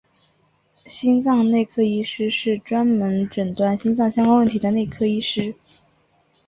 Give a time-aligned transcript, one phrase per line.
[0.87, 5.53] 心脏内科医师是专门诊断心脏相关问题的内科医师。